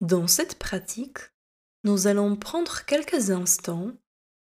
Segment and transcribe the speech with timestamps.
[0.00, 1.18] Dans cette pratique,
[1.82, 3.92] nous allons prendre quelques instants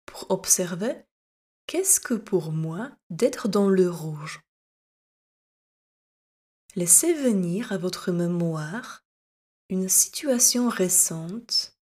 [0.06, 0.96] pour observer
[1.66, 4.42] qu'est-ce que pour moi d'être dans le rouge.
[6.76, 9.04] Laissez venir à votre mémoire
[9.70, 11.78] une situation récente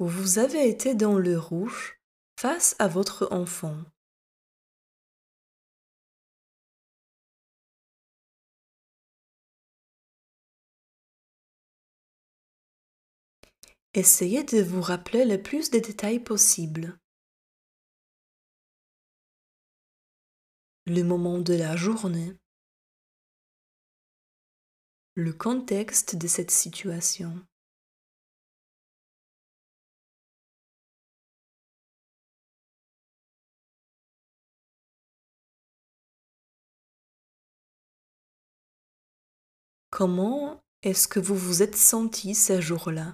[0.00, 2.00] où vous avez été dans le rouge
[2.38, 3.78] face à votre enfant.
[13.96, 16.98] Essayez de vous rappeler le plus de détails possible.
[20.84, 22.36] Le moment de la journée.
[25.14, 27.42] Le contexte de cette situation.
[39.88, 43.12] Comment est-ce que vous vous êtes senti ce jour-là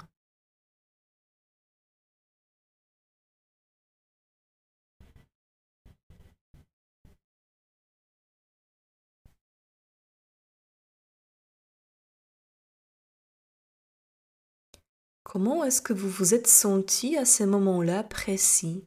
[15.25, 18.87] Comment est-ce que vous vous êtes senti à ce moment-là précis?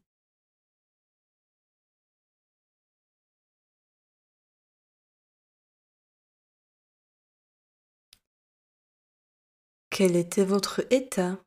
[9.90, 11.40] Quel était votre état?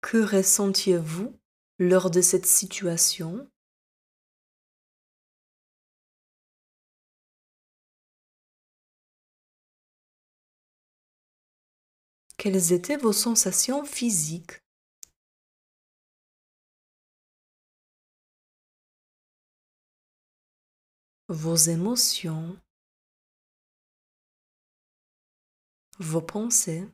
[0.00, 1.38] Que ressentiez-vous
[1.78, 3.48] lors de cette situation?
[12.40, 14.62] Quelles étaient vos sensations physiques?
[21.28, 22.58] Vos émotions?
[25.98, 26.88] Vos pensées?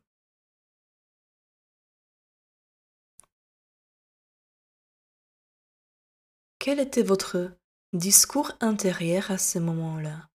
[6.59, 7.56] Quel était votre
[7.93, 10.29] discours intérieur à ce moment-là?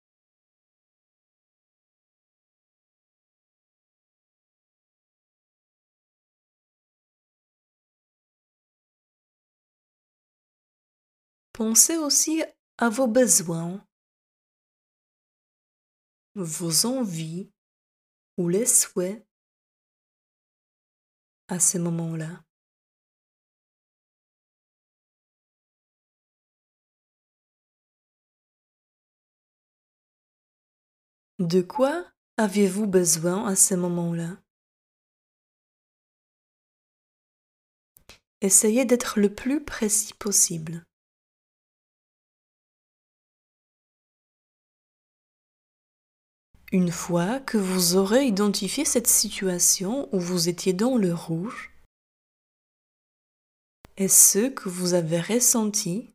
[11.63, 12.43] Pensez aussi
[12.79, 13.87] à vos besoins,
[16.33, 17.51] vos envies
[18.39, 19.23] ou les souhaits
[21.49, 22.43] à ce moment-là.
[31.37, 34.41] De quoi aviez-vous besoin à ce moment-là?
[38.41, 40.87] Essayez d'être le plus précis possible.
[46.73, 51.69] Une fois que vous aurez identifié cette situation où vous étiez dans le rouge
[53.97, 56.09] et ce que vous avez ressenti,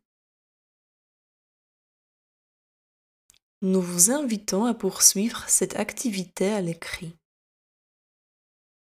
[3.61, 7.15] nous vous invitons à poursuivre cette activité à l'écrit.